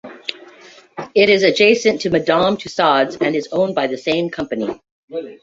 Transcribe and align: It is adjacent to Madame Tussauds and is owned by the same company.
It 1.13 1.29
is 1.29 1.43
adjacent 1.43 2.01
to 2.01 2.09
Madame 2.09 2.57
Tussauds 2.57 3.17
and 3.21 3.35
is 3.35 3.49
owned 3.51 3.75
by 3.75 3.85
the 3.85 3.99
same 3.99 4.31
company. 4.31 4.81